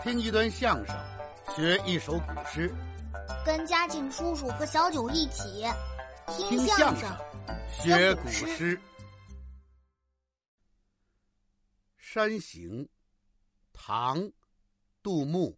[0.00, 0.96] 听一段相声，
[1.56, 2.72] 学一首古诗，
[3.44, 5.64] 跟嘉庆叔叔和小九一起
[6.26, 7.10] 听相声，
[7.68, 8.76] 学古诗。
[11.98, 12.84] 《山行》
[13.72, 14.18] 唐·
[15.02, 15.56] 杜牧。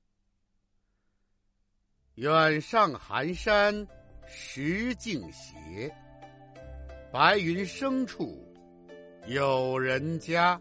[2.15, 3.87] 远上寒山
[4.27, 5.95] 石径斜，
[7.13, 8.43] 白云生处
[9.27, 10.59] 有人家。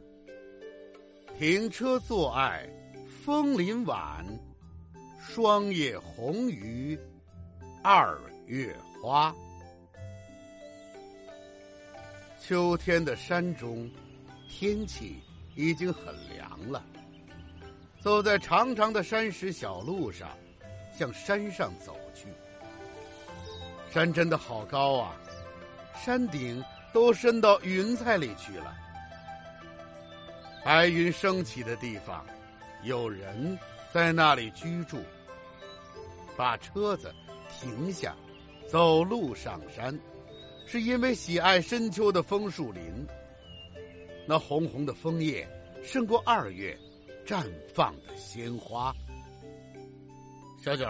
[1.38, 2.68] 停车坐爱
[3.30, 4.25] 枫林晚，
[5.22, 6.99] 霜叶红于
[7.84, 9.31] 二月花。
[12.41, 13.88] 秋天的山中，
[14.50, 15.22] 天气
[15.55, 16.05] 已经很
[16.36, 16.84] 凉了。
[18.00, 20.27] 走在长长的山石小路上，
[20.98, 22.30] 向山上走去。
[23.91, 25.16] 山真的好高啊，
[26.03, 28.75] 山顶都伸到云彩里去了。
[30.66, 32.25] 白云升起的地方，
[32.83, 33.57] 有人
[33.93, 34.97] 在那里居住。
[36.38, 37.13] 把车子
[37.49, 38.16] 停下，
[38.69, 39.94] 走路上山，
[40.66, 42.81] 是因为喜爱深秋的枫树林。
[44.25, 45.45] 那红红的枫叶，
[45.83, 46.80] 胜过二月
[47.25, 48.95] 绽放的鲜花。
[50.64, 50.86] 小九，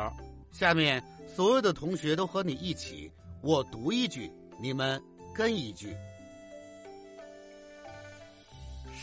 [0.51, 4.31] 下面所有的同学都和你一起，我读一句，
[4.61, 5.01] 你们
[5.33, 5.87] 跟一句。《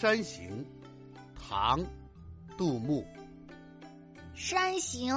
[0.00, 0.64] 山行》
[1.34, 1.80] 唐·
[2.56, 3.06] 杜牧。
[4.38, 5.14] 《山行》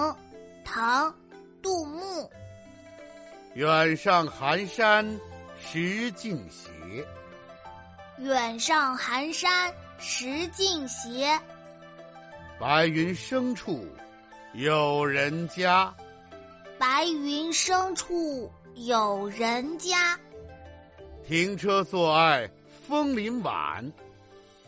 [0.63, 1.09] 唐·
[1.61, 2.29] 杜牧。
[3.55, 5.05] 远上寒山
[5.59, 6.69] 石径斜，
[8.19, 11.37] 远上寒山石径斜。
[12.59, 13.85] 白云生处
[14.53, 15.93] 有人家，
[16.77, 20.17] 白云生处有人家。
[21.27, 22.49] 停车坐爱
[22.87, 23.91] 枫林晚。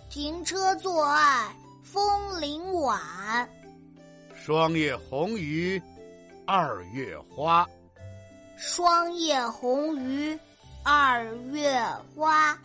[0.10, 3.50] 停车坐爱枫林晚，
[4.36, 5.82] 霜叶红于
[6.46, 7.68] 二月花。
[8.58, 10.38] 霜叶红于
[10.84, 11.84] 二月
[12.16, 12.58] 花。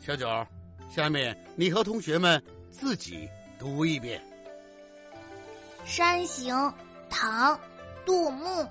[0.00, 0.46] 小九，
[0.90, 4.22] 下面你和同学们自己读一遍
[5.88, 6.54] 《山行》
[7.10, 7.54] 唐·
[8.06, 8.66] 杜牧。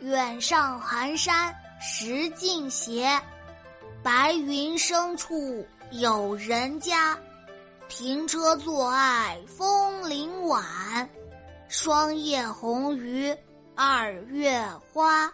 [0.00, 3.20] 远上寒山石径斜。
[4.02, 7.18] 白云生处有人家，
[7.86, 10.64] 停车坐爱枫林晚，
[11.68, 13.36] 霜叶红于
[13.76, 14.58] 二月
[14.90, 15.30] 花。